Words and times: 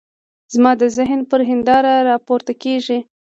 زما 0.53 0.71
د 0.81 0.83
ذهن 0.97 1.19
پر 1.29 1.41
هنداره 1.49 1.93
را 2.07 2.15
پورته 2.25 2.53
کېږي. 2.63 2.99